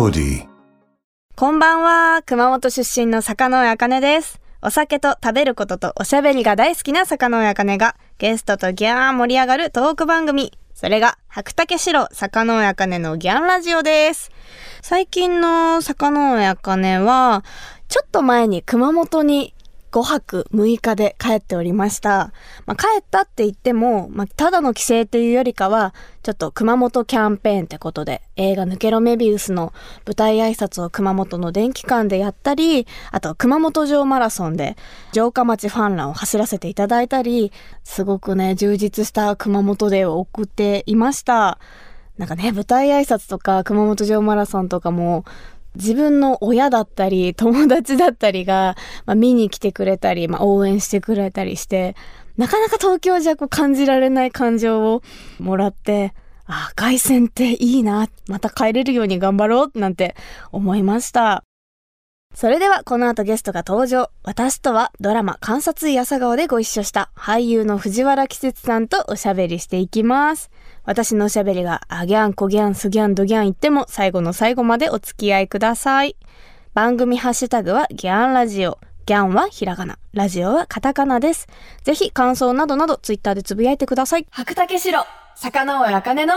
[0.00, 0.46] POD
[1.36, 4.40] こんばんは、熊本出身の坂上茜です。
[4.62, 10.56] お酒と食べることとおしゃべりが大好きな坂上茜がゲストとギャーン盛り上がるトーク番組。
[10.72, 14.30] それが、白竹城坂上茜のギャンラジオです。
[14.80, 17.44] 最近の坂上茜は、
[17.88, 19.52] ちょっと前に熊本に
[19.90, 22.32] 5泊6日で帰っておりました。
[22.66, 29.72] まあ、帰ったって言っても、まあ、ただの帰省というよりかは、ちょっと熊本キャンペーンってことで、映画抜けろメビウスの
[30.06, 34.76] 舞台挨拶を熊本の電気館でやったり、あと熊本城マラソンで
[35.12, 37.52] 城下町ファンらを走らせていただいたり、
[37.84, 41.58] すごくね、充実した熊本デーを送っていました。
[42.18, 45.24] なんかね、舞台挨拶とか熊本城マラソンとかも、
[45.76, 51.96] 自分の親だったり、友達だったりが、まあ、見に来てくれたり、まあ、応援してくれたりして、
[52.36, 55.02] なかなか東京じゃこう感じられない感情を
[55.38, 56.14] もらって、
[56.46, 60.16] あ、凱旋っていいな、また帰れるように頑張ろう、なんて
[60.50, 61.44] 思いました。
[62.34, 64.10] それではこの後ゲストが登場。
[64.22, 70.50] 私とはドラマ観察医朝顔でご一緒した俳優の藤原季節さんとおしゃべりしていきます。
[70.84, 76.16] 私のおしゃべりがあギャン、コギャン、スギャン、ドギャン言っても最後の最後までお付き合いください。
[76.72, 78.78] 番組ハッシュタグはギャンラジオ。
[79.06, 79.98] ギャンはひらがな。
[80.14, 81.48] ラジオはカタカナです。
[81.82, 84.26] ぜひ感想などなどツイッターでつぶやいてください。
[84.30, 86.34] 白竹城、坂上茜の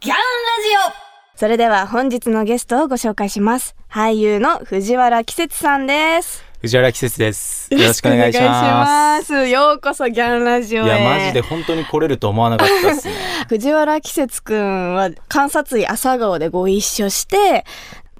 [0.00, 1.05] ギャンラジオ
[1.36, 3.76] それでは本日のゲストをご紹介します。
[3.90, 6.42] 俳優の藤原季節さんです。
[6.62, 7.68] 藤原季節です。
[7.74, 8.40] よろしくお願いしま。
[8.40, 10.86] いしますようこそギャンラジオへ。
[10.86, 13.14] いや、マジで本当に来れると思わなかったですね。
[13.50, 17.66] 藤原季節くんは観察医朝顔でご一緒して、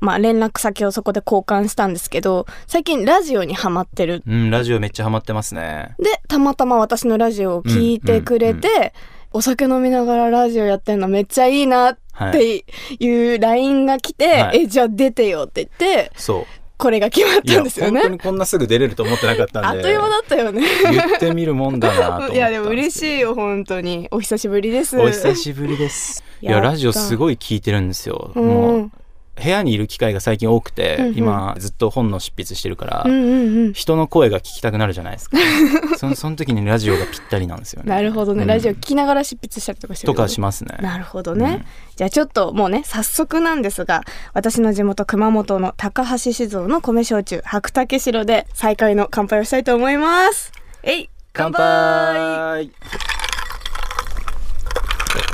[0.02, 4.22] まあ連絡先をそこで交換したんですけど、最近ラジオにハマってる。
[4.28, 5.94] うん、ラジオめっちゃハマってますね。
[5.98, 8.90] で、たまたま私のラジオを聞いてくれて、うんうん
[9.36, 11.98] お酒飲みながらラジオやってんのめっちゃいいなっ
[12.32, 12.64] て
[12.98, 16.46] いう LINE が来て、はいえ、じゃあ出てよって言って、そう。
[16.78, 18.08] これが決まったんですよね本当。
[18.14, 19.68] にこんなすぐ出れると思ってなかったんで。
[19.68, 20.62] あっという間だったよね。
[20.90, 26.24] 言ってみるもんだないやでも嬉しいよ本当にお久しぶりですお久しぶりです。
[26.40, 28.32] いや、ラジオすごい聞いてるんですよ。
[28.34, 28.90] うんもう、
[29.42, 31.18] 部屋にいる機会が最近多くて、うんうん。
[31.18, 33.72] 今ずっと本の執筆してるから、うんうんうん。
[33.74, 35.36] 人の声が聞きたくなるじゃないですか。
[35.98, 37.90] そのその時にラジオがぴったりなんですよね。
[37.90, 38.48] なるほどね、うん。
[38.48, 40.78] ラジオ聞きながら執筆したりとかしてるとかしますね。
[40.80, 41.64] なるほどね、うん。
[41.96, 44.02] じゃあちょっともうね早速なんですが
[44.32, 50.52] 私の地元熊本の高橋酒造の米焼酎白竹城で再開の乾杯をしたいと思います。
[50.82, 52.70] えい乾杯。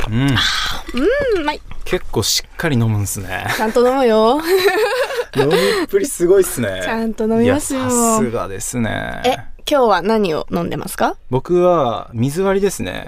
[0.08, 3.46] うん、うんうまい結構しっかり飲むんすね。
[3.56, 4.40] ちゃんと飲むよ
[5.36, 5.54] 飲み
[5.84, 6.80] っぷりすごいっすね。
[6.84, 9.22] ちゃんと飲みますよさすがですね。
[9.24, 9.36] え
[9.70, 11.16] 今日は何を飲んでますか？
[11.30, 13.06] 僕は水割りですね。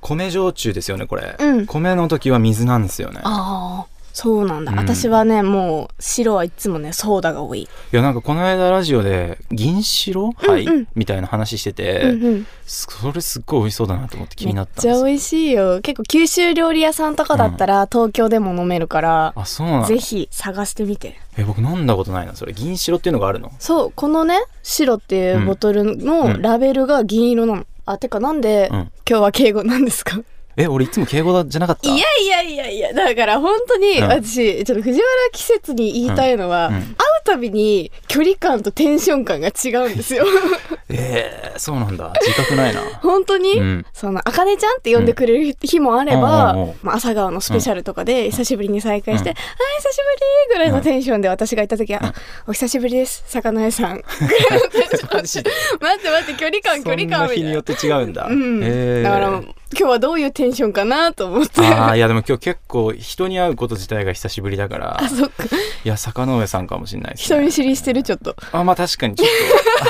[0.00, 1.36] 米焼酎ですよね、これ。
[1.38, 3.20] うん米の時は水なんですよね。
[3.24, 4.78] ああそうなんだ、うん。
[4.78, 7.62] 私はねもう白はいつもねソーダが多い。
[7.62, 10.88] いや、なんかこの間ラジオで銀白杯、うんうん。
[10.94, 12.46] みたいな話してて、うんうん。
[12.64, 15.04] それすっごい美味しそうだなと思って気になったんめっちゃ。
[15.04, 15.80] 美味しいよ。
[15.82, 19.88] 結構九州料理屋さんとかだったら、東京でも飲めるからあ、そうなんだ。
[19.88, 21.18] ぜひ探してみて。
[21.36, 22.52] え、僕飲んだことないな、それ。
[22.52, 23.50] 銀白っていうのがあるの？
[23.58, 28.78] そうこのね白っていうボトルのラベルが銀色なの、あてかなんで、うん。
[29.06, 30.20] 今日は敬語なんですか？
[30.56, 31.88] え、俺いつも敬語だじゃなかった？
[31.88, 34.08] いやいやいやいやだから本当にうん。
[34.08, 36.70] 私ちょっと藤原季節に言いたいのは、
[37.20, 40.24] うたびに距離感とテンション感が違うんですよ
[40.88, 42.12] えー、そうなんだ。
[42.20, 42.80] 自覚ないな。
[43.02, 49.96] 本当に、うんその、あかねちゃんって呼んでくれる日もあれば、うんうんうんうんまあ、朝顔のスペシャルとかで久しぶりに再会して、あ、久し
[50.50, 52.14] ぶりぐらいのテンションで私がいた時は、あ
[52.46, 54.02] お久しぶりです、魚屋さん。
[55.12, 55.50] マジで。
[55.80, 57.62] 待って待って、距離感、距離感みたいな日によっ。
[57.62, 58.26] て違うんだ。
[58.28, 58.60] うん。
[58.62, 61.60] えーだから、今日はどういうテンションかなと思って。
[61.60, 65.44] ああ、いやでも今日結構人に会うこと自体が久しぶりだから、あ、そっか。
[65.44, 67.36] いや、坂上さんかもしれないですね。
[67.38, 68.36] 人見知りしてる、ちょっと。
[68.52, 69.28] あ、まあ確かにちょっ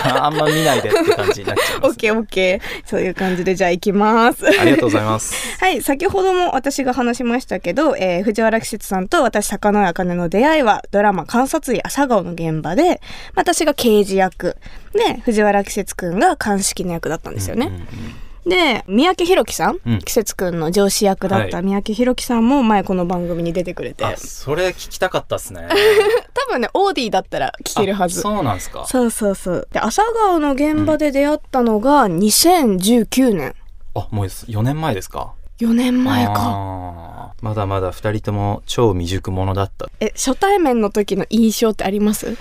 [0.02, 1.80] と、あ あんま見ないでって感じになっちゃいます。
[1.86, 2.88] オッケーオッケー。
[2.88, 4.46] そういう感じで、じゃあ行きます。
[4.46, 5.34] ありがとうございます。
[5.60, 13.00] はい、先ほども私が話しましたけど、えー藤原季節さんと私、坂野茜の出会いは、ドラマ観察医朝顔の現場で、
[13.34, 14.56] 私が刑事役、
[14.92, 17.66] で、藤原季節くんが鑑識の役だったんですよね。
[17.66, 25.66] うんうんで、三宅宏樹さん、うん季節くんの上司役だったはい三宅宏樹さんも前この番組に出てくれて、あ、それ聞きたかったっすね。
[26.34, 28.20] 多分ね、オーディだったら聞けるはず。
[28.20, 28.84] あそうなんですか。
[28.86, 29.68] そうそうそう。
[29.72, 33.54] で、朝顔の現場で出会ったのが2019年。
[33.94, 35.32] あ、もう4年前ですか。
[35.60, 37.32] 4年前か。
[37.40, 39.86] まだまだ2人とも超未熟者だった。
[39.86, 42.36] いえ、初対面の時の印象ってあります？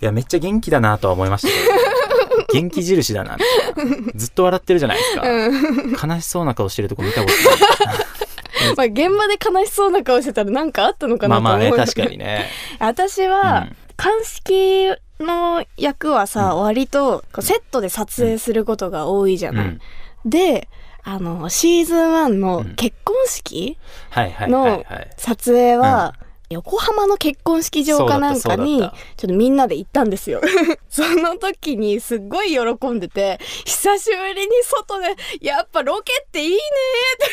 [0.00, 1.52] や、めっちゃ元気だなとは思いました。
[2.52, 3.36] 元気印だな。
[3.36, 3.42] み
[3.74, 4.12] たいな。
[4.14, 6.06] ずっと笑ってるじゃないですか。
[6.06, 7.98] 悲しそうな顔してるとこ見たことない。
[8.76, 12.48] まあ現場で悲しそうな顔してたらなんかあったのかなまあまあねと思う確かにね。
[12.78, 13.76] 私は、うん。
[13.96, 14.88] 鑑識
[15.20, 19.66] の役はさ、割とこうセットで撮影することが多いじゃない。
[19.66, 19.80] うん。
[20.24, 20.68] で
[21.04, 22.74] あのシーズン1のうん。
[22.76, 23.76] 結婚式
[24.10, 25.10] はいはいはいはい。
[25.16, 26.14] 撮影は、
[26.52, 28.90] 横浜の結婚式場かなんかにちょっ
[29.28, 30.40] とみんなで行ったんですよ。
[30.88, 36.56] その時にすっごい喜んでて久しぶりに外でやっぱロケっていいね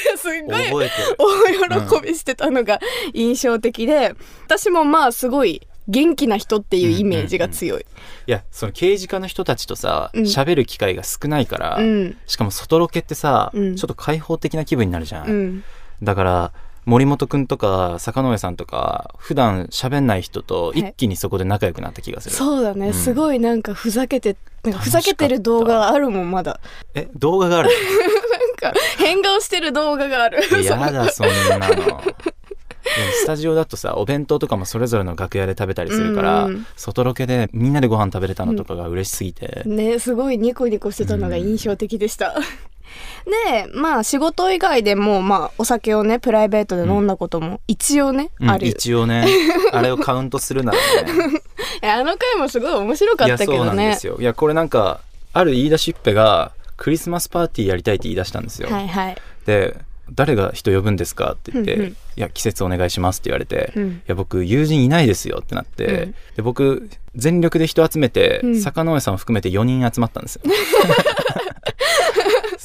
[0.10, 0.32] ってすっ
[0.70, 2.80] ごい大喜びしてたのが
[3.14, 4.14] 印象的で、
[4.46, 7.82] 私もまあすごい元気な人っていうイメージが強い。
[8.28, 10.24] いやその刑事課の人たちとさうん。
[10.24, 12.18] 喋、る機会が少ないから、うん。
[12.28, 13.76] しかも外ロケってさ、うん。
[13.76, 15.64] ちょっと開放的な気分になるじゃん、うん。
[16.04, 16.54] だから
[16.90, 22.94] 森本くんとか坂上さんとか普段喋んない人と一気にそこで仲良くなった気がする、そうだね、うん。
[22.94, 26.60] すごいなんかふざけて、なんかふざけてる動画あるもん、まだ。
[26.96, 27.70] え動画がある？
[28.64, 30.40] なんか変顔してる動画がある。
[30.64, 31.28] やだそん
[31.60, 32.02] なの。
[33.22, 36.66] スタジオだとさお弁当とかもそれぞれの楽屋で食べたりするから、うん。
[36.76, 42.36] 外ロケでみんなでご飯食べれたのとかが嬉しすぎて、ねすごいニコニコしてたのが印象的でした。
[43.30, 48.68] でまあ仕事以外でもまあお酒をねプライベートで飲んだことも一応ね、うんある。
[48.68, 49.26] 一応ね。
[49.72, 51.42] あれをカウントするならね。
[51.82, 54.18] いやあの回もすごい面白かったけいやそうどねなんですよ。
[54.20, 55.02] いやこれなんか
[55.34, 59.18] ある言い出しっぺがクリスマスパーティーやりたいって言い出したんですよ、はいはい。
[59.46, 59.76] で
[60.12, 61.90] 誰が人呼ぶんですかって言って、うんうん。
[61.90, 64.02] いや季節お願いしますって言われて、いうん。
[64.08, 66.16] や僕友人いないですよってなって、うん。
[66.36, 68.62] で僕全力で人集めて、うん。
[68.62, 70.42] 坂上さんを含めて4人集まったんですよ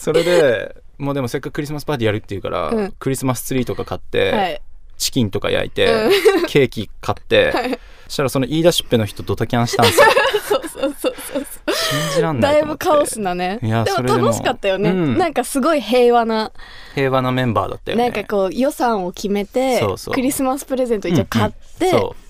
[0.05, 2.93] それでもうでもせっかくクリスマスパーティーやるっていうから、うん。
[2.99, 4.63] クリスマスツリーとか買って、はい。
[4.99, 5.89] チキンとか焼いて、
[6.47, 10.07] ケーキ買って、そしたらその言い出しっぺの人ドタキャンしたんですよ。
[10.47, 13.59] そうそうそうそう信じらんないだいぶカオスなね。
[13.63, 15.19] いやでも楽しかったよね、うん。
[15.19, 16.53] なんかすごい平和な。
[16.95, 18.05] 平和なメンバーだったよね。
[18.05, 21.53] なんかこう予算を決めてクリスマスプレゼント一応買っ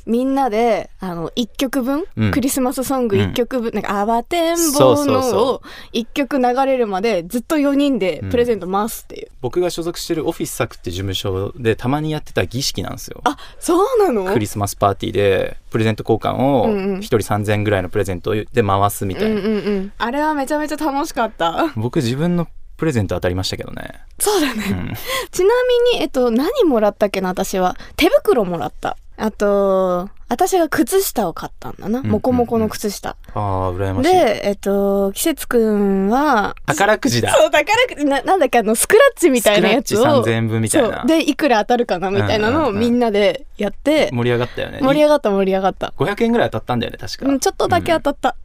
[0.07, 2.31] みんなであの1曲分、うん。
[2.31, 5.07] クリスマスソング1曲分、なんか「あばてんぼそう。
[5.07, 5.63] の」そを
[5.95, 13.23] 1曲流れるまでずっと4人でプレゼント回すっていう、僕が所属してるオフィス作って事務所でたまにやってた儀式なんですよ。
[13.25, 14.31] あそうなの？
[14.31, 16.99] クリスマスパーティーでプレゼント交換をうんうん。
[16.99, 19.93] 1人3000円ぐらいのプレゼントで回すみたいな、うんうんうん。
[19.97, 21.73] あれはめちゃめちゃ楽しかった。
[21.77, 24.93] 僕自分のプレゼント当たりましたけどね、そうだね、うん、
[25.31, 25.51] ちな
[25.93, 27.77] みにえっと何もらったっけな私は。
[27.95, 33.11] 手袋もらったあと私が靴下を買ったんだな、んうんモコモコの靴下。
[33.11, 34.13] ああ羨ましい。
[34.13, 37.33] でえっと季節くんは宝くじだ。
[37.33, 39.99] そう宝くじななんだっけあのスクラッチみたいなやつを。
[39.99, 40.97] スクラッチ3000円分みたいな。
[40.99, 41.07] そう。
[41.07, 44.81] でいくら当たるかなみたいなのをうんうんうんみんなでやって、盛り上がったよね。
[44.83, 45.93] 盛り上がった盛り上がった。
[45.97, 48.37] 500円ぐらい当たったんだよね確か、うんちょっとだけ当たった、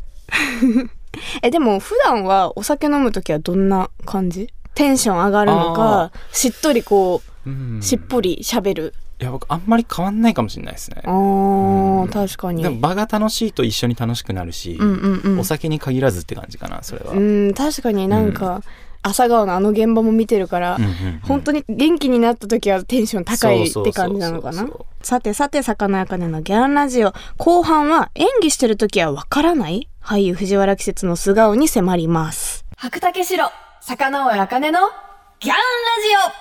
[1.41, 4.53] えでも普段はお酒飲む時はどんな感じ？
[4.75, 7.28] テンション上がるのかしっとりこうんう
[7.81, 11.01] しっぽり喋る、いや僕あんまり変わんないかもしれないですね。
[11.05, 11.11] あー、
[12.03, 12.09] うん。
[12.09, 12.63] 確かに。
[12.63, 15.39] でも場が楽しいと一緒に楽しくなるし、うんうんうん。
[15.39, 18.61] お酒に限らずって感じかなそれは、うん確かになんか、
[19.01, 21.19] 朝顔のあの現場も見てるから、うんうんうん。
[21.23, 24.67] 本当に元気になった時はテンション高いって感じなのかな？
[25.01, 27.13] さてさて魚やかねのギャンラジオ。
[27.37, 29.87] 後半は演技してる時はわからない？
[30.03, 32.65] 俳優藤原季節の素顔に迫ります。
[32.77, 33.49] 白竹城
[33.81, 34.79] 魚尾あかねの
[35.39, 35.63] ギャンラジ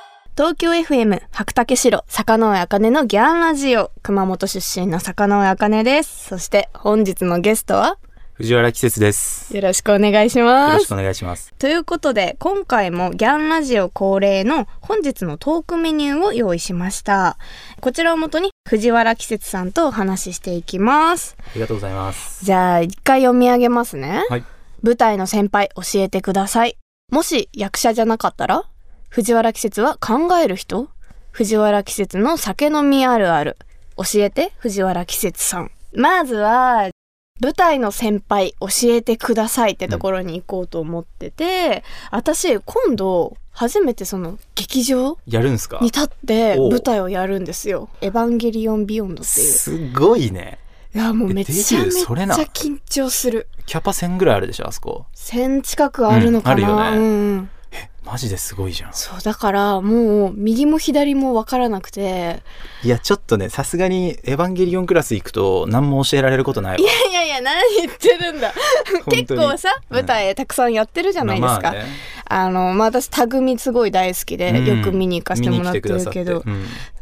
[0.04, 0.07] オ
[0.38, 3.90] 東京 FM 白竹城坂上茜のギャンラジオ。
[4.05, 6.28] 熊本出身の坂上茜です。
[6.28, 7.99] そして本日のゲストは
[8.35, 9.52] 藤原季節です。
[9.57, 10.78] よろしくお願いしよます。
[10.78, 11.52] ろしくお願いします。
[11.59, 17.37] ということで今回もギャンラジオ恒例の本日のトークメニューを用意しました。
[17.80, 21.37] こちらをもとに藤原季節さんとお話ししていきます。
[21.40, 22.45] ありがとうございます。
[22.45, 24.45] じゃあ一回読み上げますね、はい。
[24.85, 26.76] 舞台の先輩教えてください。
[27.11, 28.66] もし役者じゃなかったら
[29.08, 30.88] 藤原季節は考える人？
[31.30, 33.56] 藤原季節の酒飲みあるある。
[33.96, 35.70] 教えて藤原季節さん。
[35.94, 36.90] まずは
[37.40, 45.78] 舞台の先輩教えてくださいってところに行こうと思ってて、私今度初めてその劇場やるんすか？
[45.80, 49.46] に立って舞台をやるんですよ「エヴァンゲリオンビヨンド」っていう。
[49.46, 50.58] すごいね。
[50.94, 53.48] いやもうめちゃめちゃ緊張する。
[53.66, 55.06] キャパ1000ぐらいあるでしょあそこ。
[55.14, 57.06] 1000近くあるのかな、うんあるよね。
[57.06, 58.94] うんうんマジですごいじゃん。
[58.94, 62.42] そうだからもう右も左も分からなくて。
[62.82, 66.78] いやちょっとねさすがにエヴァンゲリオンクラス行くと何も教えられることないわ。
[66.78, 68.54] いやいやいや何言ってるんだ。
[69.12, 71.84] 結構さ舞台たくさんやってるじゃないですか、まあね。
[72.30, 74.78] あの、まあ、私、タグミすごい大好きで、うん。
[74.78, 76.42] よく見に行かせてもらってるけど。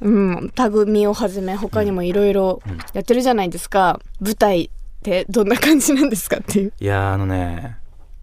[0.00, 0.36] うん。
[0.36, 2.78] うん、タグミをはじめ、他にもいろいろうん。
[2.92, 3.98] やってるじゃないですか。
[4.20, 4.68] 舞台っ
[5.02, 6.72] てどんな感じなんですかっていう。
[6.78, 7.76] いやあのね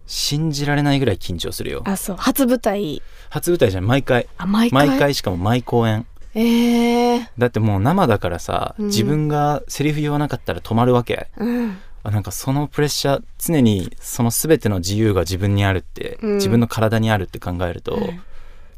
[0.06, 1.82] 信じられないぐらい緊張するよ。
[1.84, 2.16] あ、そう。
[2.16, 3.02] 初舞台。
[3.30, 4.28] 初舞台じゃん毎回。
[4.36, 4.88] あ、毎回？
[4.88, 6.06] 毎回しかも毎公演。
[6.34, 8.86] えー、だってもう生だからさ、うん。
[8.86, 11.28] 自分がセリフ言わなかったら止まるわけ。
[11.36, 11.78] うん。
[12.02, 16.34] あなんかそのプレッシャー常にその全ての自由が自分にあるって、うん。
[16.34, 18.20] 自分の体にあるって考えると、うん。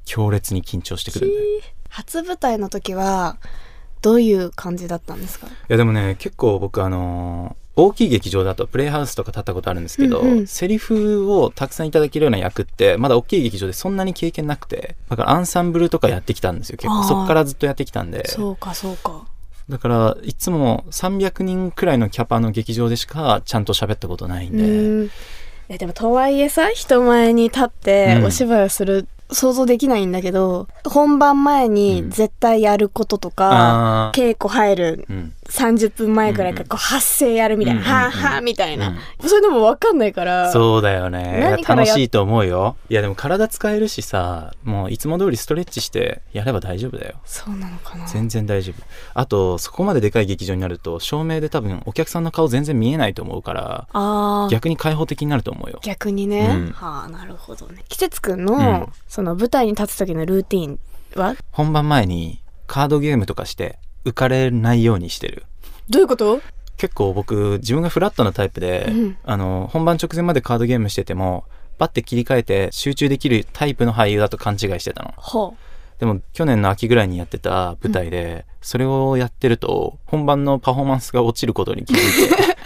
[0.05, 1.27] 強烈に緊張してくる。
[1.27, 3.39] んだよい初舞台の時は
[4.03, 5.49] どういう感じだったんですか？
[5.69, 10.47] やでもね結構僕あのー大きい劇場だとプレイハウスとか立ったことあるんですけど、うんうん。
[10.47, 16.79] セリフをたくさんいただけるような役ってまだ大きい劇場でそんなに経験なくてだからアンサンブルとかやってきたんですよ。
[16.79, 18.27] 結構そっからずっとやってきたんで。
[18.27, 19.27] そうかそうか。
[19.69, 25.11] だからいつも300人くらいのキャパの劇場でしかちゃんと喋ったことないんで、うん。
[25.69, 28.25] えでもとはいえさ人前に立ってうん。
[28.27, 34.35] お芝居をする、想像できないんだけど本番前に絶対やることとか、あー。
[34.35, 35.33] 稽古入るうん。
[35.47, 39.29] 30分前くらいからこう発声やるみたいな、うんうんうんはあはあみたいな、うん。
[39.29, 41.59] それでも分かんないからそうだよね。
[41.67, 42.77] 楽しいと思うよ。
[42.89, 47.15] いやでも体使えるしさもういつも通りストレッチしてやれば大丈夫だよ。
[47.25, 48.07] そうなのかな。
[48.07, 48.83] 全然大丈夫。
[49.15, 54.51] あとそこまででかい劇場になると照明で多分お客さんの顔全然見えないと思うからあー。
[54.51, 55.79] 逆に開放的になると思うよ。
[55.83, 56.73] 逆にね、うん。
[56.73, 57.85] はあなるほどね。
[57.89, 60.79] 季節くんの、うんその舞台に立つ時のルーティン
[61.15, 61.37] は？
[61.51, 65.47] 本番前にカードゲームとかして浮かれないようにしてる。
[65.89, 66.43] どういうこと？
[66.77, 69.17] 結構僕自分がフラットなタイプで、うん。
[69.25, 71.47] あの本番直前までカードゲームしてても
[71.79, 75.15] バッて切り替えて集中できるタイプの俳優だと勘違いしてたの。
[75.17, 75.57] ほ
[75.99, 82.57] でも去年の秋ぐらいにやってた舞台で、それをやってると本番のパフォーマンスが落ちることに気づいて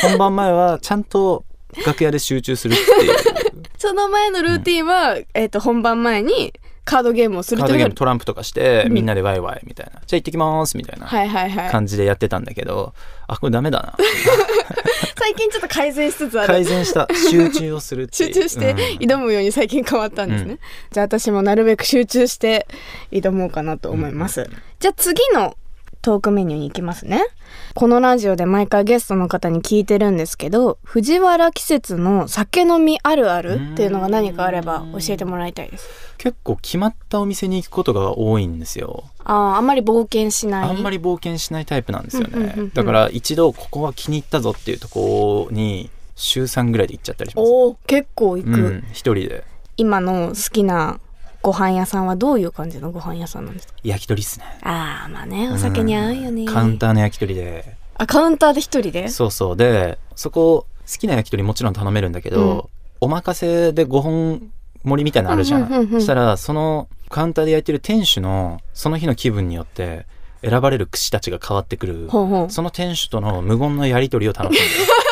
[0.00, 1.44] 本番前はちゃんと
[1.86, 3.37] 楽屋で集中するっていうう
[3.78, 6.52] その前のルーティンは、えっ、と本番前に
[6.84, 11.70] カードゲームをするカードゲームトランプとかしてうんみんなでワイワイみたいな、じゃあ行ってきますみたいなはいはいはい。
[11.70, 12.94] 感じでやってたんだけど、
[13.26, 13.94] あこれダメだな。
[15.18, 16.48] 最近ちょっと改善しつつある。
[16.48, 17.06] 改善した。
[17.30, 18.32] 集中をするっていう。
[18.32, 18.78] 集中してうん。
[19.06, 20.58] 挑むように最近変わったんですね、うん。
[20.90, 22.66] じゃあ私もなるべく集中して
[23.12, 24.48] 挑もうかなと思います、
[24.80, 25.56] じゃあ次の
[26.00, 27.26] トークメニューに行きますね。
[27.74, 35.88] このラジオで毎回ゲストの方に聞いてるんですけど藤原季節の酒飲みあるあるっていうのが何かあれば教えてもらいたいです。
[36.18, 39.04] 結構決まったお店に行くことが多いんですよ。
[39.24, 40.68] あああんまり冒険しない。
[40.68, 42.30] あんまり冒険しないタイプなんですよね。
[42.34, 42.70] うんうんうんうん。
[42.70, 47.48] だから一度ここは気に入ったぞっていうところに週3ぐらいで行っちゃったりします。
[47.48, 49.44] おお結構行く、うん一人で。
[49.76, 50.98] 今の好きな
[51.42, 53.74] ご飯屋さんはどういう感じのご飯屋さんなんですか？
[53.84, 54.44] 焼き鳥っすね。
[54.62, 57.76] ああまあねお酒に合うよね、カウンターの焼き鳥で。
[57.94, 59.08] あカウンターで一人で？
[59.08, 59.56] そうそう。
[59.56, 62.62] でそこ好きな焼き鳥もちろん頼めるんだけど、うん。
[63.00, 64.50] お任せで5本
[64.84, 70.06] 盛りみたいなのあるじゃん,、うんうんうんうんそしたらそのカウンターで焼いてる店主のその日の気分によって
[70.42, 72.08] 選ばれる串たちが変わってくる。
[72.10, 75.07] その店主との無言のやり取りを楽しんであ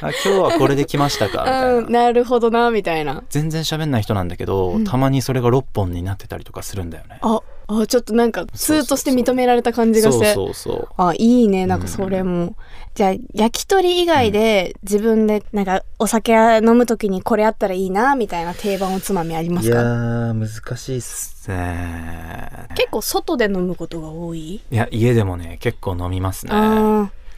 [0.24, 1.42] 今日はこれで来ましたか？
[1.42, 3.22] みたいな、うん、なるほどなみたいな。
[3.28, 4.84] 全然喋んない人なんだけど、うん。
[4.84, 7.18] たまにそれが6本になってたりとかするんだよね。
[7.22, 7.40] あ
[7.72, 10.34] あちょっとなんか通として認められた感じがして。
[10.34, 10.88] そうそうそう。
[10.96, 12.56] あいいねなんかそれも、
[12.94, 22.48] じゃあ焼き鳥以外で自分でなんかお酒飲む時にこれあったらいいなみたいな定番おつまみありまいやすかー難しいっすね。
[22.74, 24.54] 結構外で飲むことが多い？
[24.56, 26.52] いや家でもね結構飲みますね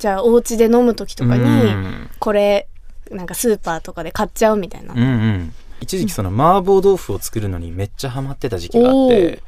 [0.02, 2.11] じゃあお家で飲む時とかうにん。
[2.18, 2.66] これ
[3.12, 5.54] なんかスーパーとかで買っちゃうみたいな、うんうん。
[5.80, 9.40] 一時期その麻婆豆腐を作るのにめっちゃハマってた時期があっおて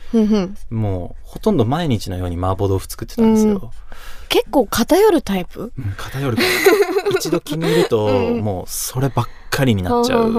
[0.70, 3.70] もうほとんど毎日のように麻婆豆腐作ってたんですよ、うん。
[4.28, 5.73] 結構偏るタイプ？
[5.76, 6.37] うん偏る
[7.18, 10.30] 一度気に入るともうそればっかりになっちゃう、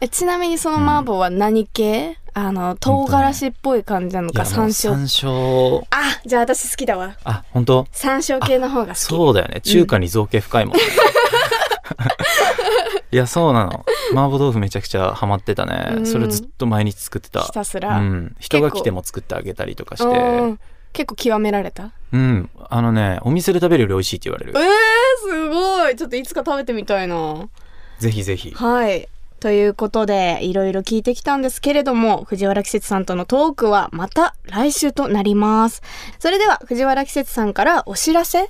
[0.00, 4.42] えちなみにその麻婆は何系、あの唐辛子っぽい感じなのか？
[4.42, 4.90] いやもう山椒。
[4.90, 5.86] 山椒。
[5.90, 7.16] あじゃあ私好きだわ。
[7.24, 7.86] あ本当？
[7.92, 8.98] 山椒系の方が好き。
[8.98, 9.60] そうだよね。
[9.62, 10.82] 中華に造形深いもんね、
[13.10, 13.86] いやそうなの。
[14.12, 16.06] 麻婆豆腐めちゃくちゃハマってたね、うん。
[16.06, 17.40] それずっと毎日作ってた。
[17.40, 20.60] ひたすうら、ん、人が来ても作ってあげたりとかしうてん。
[20.92, 21.92] 結構極められた？
[22.12, 22.50] うん。
[22.68, 24.52] あのねお店で食べるより美味しいって言われる。
[24.54, 24.66] えー、
[25.30, 25.96] すごい。
[25.96, 27.48] ちょっといつか食べてみたいな。
[27.98, 28.50] ぜひぜひ。
[28.50, 29.08] はい
[29.40, 35.82] ということでいろいろ聞いてきたんですけれども藤原季節さんとのトークはまた来週となります。
[36.18, 38.48] それでは藤原季節さんからお知らせ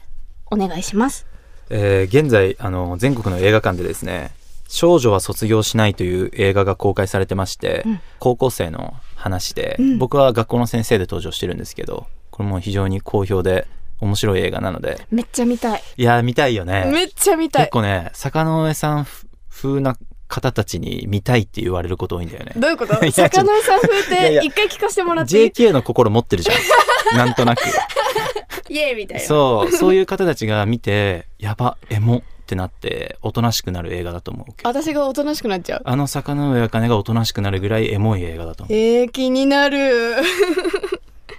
[0.50, 1.26] お願いします。
[1.70, 4.30] えー現在あの全国の映画館でですね
[4.68, 8.00] 「少女は卒業しない」という映画が公開されてまして、うん。
[8.20, 9.98] 高校生の話で、うん。
[9.98, 13.66] 僕は学校の先生で登場してるんですけどこれも非常に好評で
[14.00, 15.04] 面白い映画なので。
[15.10, 15.82] めっちゃ見たい。
[15.96, 16.88] いやー見たいよね。
[16.92, 17.62] めっちゃ見たい。
[17.64, 19.96] 結構ね坂の上さんふ風な
[20.28, 22.52] 方たちに見たいって言われること多いんだよね。
[22.56, 22.94] どういうこと？
[23.04, 24.02] いや坂上さん風っ
[24.40, 27.16] て一回聞かせてもらっていい？JK の心持ってるじゃん。
[27.16, 27.62] なんとなく。
[28.68, 29.24] イエーイみたいな。
[29.24, 34.68] そうそういう方たちが見てやばエモってなっておとなしくなる映画だと思うけど。
[34.68, 35.82] 私がおとなしくなっちゃう。
[35.84, 38.76] あの坂上茜がおとなしくなるぐらいエモい映画だと思う。
[38.76, 40.16] えー、気になる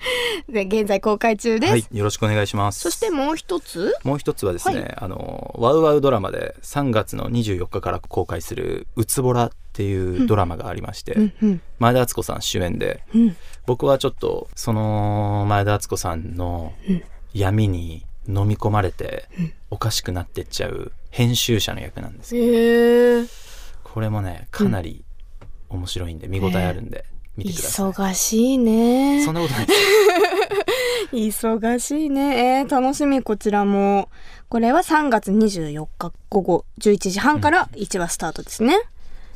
[0.50, 2.80] で現在公開中です、はい、よろしくお願いします。
[2.80, 3.94] そしてもう一つ？
[4.04, 4.96] もう一つはですね、はい。
[4.98, 11.62] あのワウワウドラマで3月の24日から公開する「うつぼら」っていうドラマがありまして、うんうん。
[11.80, 13.38] 前田敦子さん主演でうん。
[13.66, 17.04] 僕はちょっとその前田敦子さんのうん。
[17.34, 19.28] 闇に飲み込まれて
[19.70, 23.26] おかしくなってっちゃう編集者の役なんですよへえ
[23.84, 25.04] これもねかなり
[25.70, 27.06] 面白いんで見応えあるんで
[27.38, 29.24] 見てください、忙しいね。
[29.24, 29.74] そんなことないで
[31.32, 31.48] す。
[31.48, 32.58] 忙しいね。
[32.60, 34.10] えー楽しみこちらも。
[34.50, 38.80] これは3月24日午後11時半から1話スタートですね、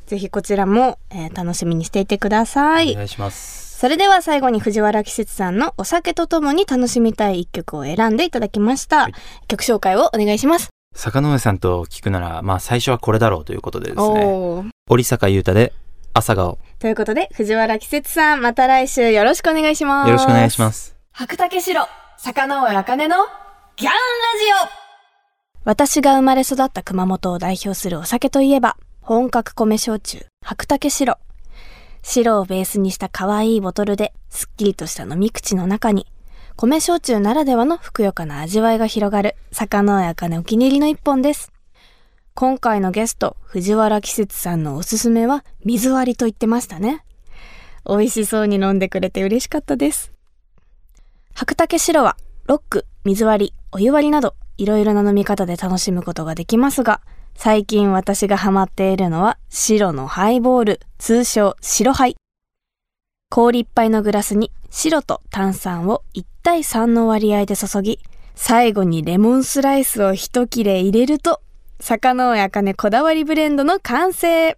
[0.08, 2.92] ぜひこちらも、えー楽しみにしていてください。
[2.92, 3.78] お願いします。
[3.80, 9.14] それでは最後に藤原季節さんのお酒とともに楽しみたい一曲を選んでいただきました、はい。
[9.48, 10.70] 曲紹介をお願いします。
[10.96, 14.26] 坂上さんと聞くならまあ最初はこれだろうということでですね。
[14.26, 14.70] おー。
[14.90, 15.74] 織坂優太で
[16.14, 21.82] 朝顔ということで藤原季節さんまた来週よろしくお願いしますよろしくお願いします白竹城、
[22.18, 23.16] 坂上茜の
[23.76, 23.98] ギャンラ
[24.66, 24.82] ジオ
[25.64, 31.20] 私が生まれ育った熊本を代表するお酒といえば、本格米焼酎、白竹白。
[32.02, 36.08] 白をベースにした可愛いボトルで、すっきりとした飲み口の中に、
[36.56, 41.52] 米焼酎ならではのふくよかな味わいが広がる、坂のやかねお気に入りの一本です。
[42.34, 47.04] 今回のゲスト、藤原季節さんのおすすめは、水割りと言ってましたね。
[47.86, 50.14] 美味しそうに飲んでくれて嬉しかったです。
[51.36, 57.02] 白竹白は、ロック、水割り、お湯割りなど、いろいろな飲み方で楽しむことができますが、
[57.36, 62.16] 最近私がハマっているのは、白のハイボール、通称白ハイ。
[63.30, 68.00] 氷いっぱいのグラスに白と炭酸を1対3の割合で注ぎ、
[68.36, 71.42] 最後にレモンスライスを一切れ入れると、
[71.82, 74.56] 坂のやかねこだわりブレンドの完成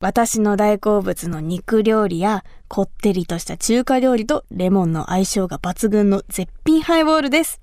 [0.00, 7.60] 私の大好物の肉料理やこってりとした中華料理とレモンの相性が抜群の絶品ハイボールです。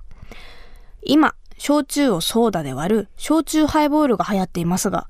[1.02, 5.08] 今、焼酎をソーダで割る焼酎ハイボールが流行っていますが、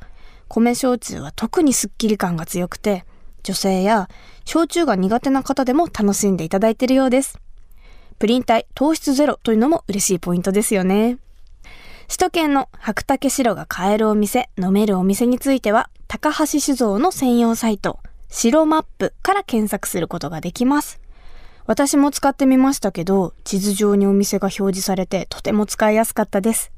[0.48, 3.04] 米焼酎は特にスッキリ感が強くて、
[3.42, 4.10] 女性や
[4.46, 7.40] 焼酎が苦手な方でも楽しんでいただいているようです。
[8.20, 11.18] プリン体糖質ゼロというのも嬉しいポイントですよね。
[12.08, 21.02] 首都圏の白竹白が買えるお店、飲めるお店については、高橋酒造の専用サイト、白マップから検索することができます。
[21.66, 26.72] 私も使ってみましたけど、地図上にお店が表示されてとても使いやすかったです。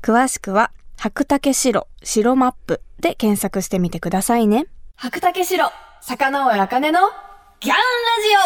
[0.00, 4.66] 詳しくは、白竹白、白マップで検索してみてくださいね。
[4.94, 7.00] 白竹白、坂上茜の
[7.58, 7.80] ギャンラ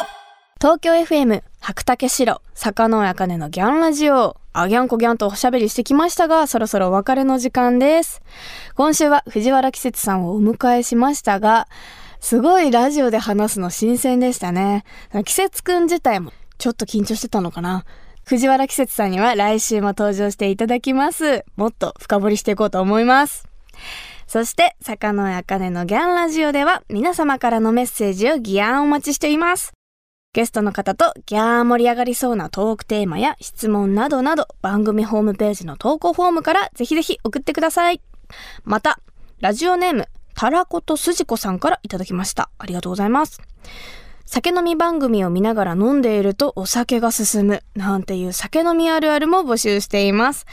[0.06, 0.25] ジオ
[0.58, 4.38] 東京 FM 白竹城坂野茜のギャンラジオ。
[4.54, 8.22] あギャンコギャンとおしゃべりしてきましたがそろそろお別れの時間です。
[8.74, 11.68] 今週は藤原季節さんをお迎えしましたが
[12.20, 14.84] すごいラジオで話すの新鮮でしたね。
[15.26, 17.84] 季節くん自体もちょっと緊張してたのかな。
[18.24, 21.44] 藤原季節さんには来週も登場していただきます。
[21.56, 23.46] もっと深掘りしていこうと思います。
[24.26, 29.75] そして、坂野茜のギャンラジオでは皆様からのメッセージをギャンお待ちしています。
[30.36, 38.02] ゲストの方とギャー盛り上がりそうなトークテーマや質問などなど番組ホームページの投稿フォームからぜひぜひ送ってください。
[38.62, 39.00] また、
[39.40, 42.50] ラジオネーム、たらことすじこさんからいただきました。
[42.58, 43.40] ありがとうございます。
[44.26, 50.44] 酒飲み番組を見ながら飲んでいるとお酒が進むなんていう酒飲みあるあるも募集しています。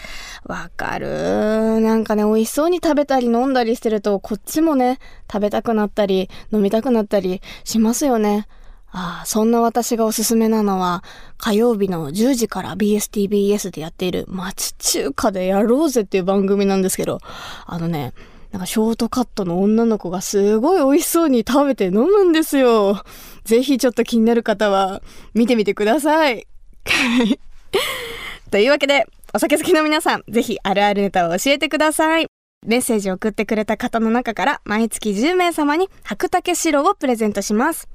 [0.46, 1.82] わかる。
[1.82, 8.48] なんかね、美味しそうに食べたり飲んだりしてるとこっちもね、食べたくなったり飲みたくなったりしますよね。
[8.96, 11.04] ああ、そんな私がおすすめなのは、
[11.38, 17.20] 火曜日の10時から BSTBS でやっている町中華でやろうぜっていう番組なんですけど、
[17.66, 18.14] あのね、
[18.52, 23.04] なんかショートカットの女の子がすごい美味しそうに食べて飲むんですよ。
[23.46, 25.02] ぜひちょっと気になる方は
[25.34, 26.46] 見てみてください。
[28.52, 32.28] というわけで、お酒好きの皆さん、ぜひあるあるネタを教えてください。
[32.64, 37.90] メッセージを送ってくれた方の中から毎月10名様に白竹白をプレゼントします。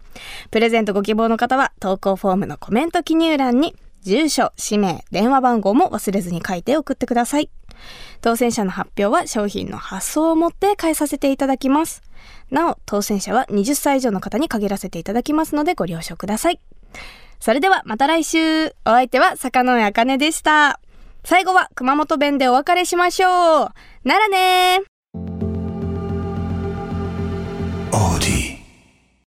[0.51, 7.51] プレゼントご希望の方は投稿フォームのコメント記入欄に住所、氏名、電話番号も忘れずに書いて送ってください。
[8.21, 12.03] 当選者の発表は商品の発送をもって返させていただきます。
[12.51, 16.61] なお、当選者は20歳以上の方に限らせていただきますのでご了承ください。
[17.41, 20.81] それではまた来週お相手は坂上茜でした。
[21.25, 24.81] 最後は熊本弁でお別れしましょうならね